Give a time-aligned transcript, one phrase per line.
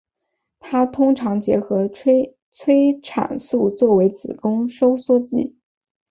[0.59, 2.33] 它通常结合催
[3.03, 5.57] 产素作为子宫收缩剂。